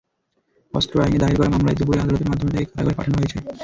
অস্ত্র 0.73 0.95
আইনে 1.03 1.17
দায়ের 1.19 1.37
করা 1.39 1.53
মামলায় 1.53 1.77
দুপুরে 1.79 1.99
আদালতের 1.99 2.29
মাধ্যমে 2.29 2.51
তাঁকে 2.53 2.67
কারাগারে 2.69 2.97
পাঠানো 2.97 3.15
হয়েছে। 3.19 3.37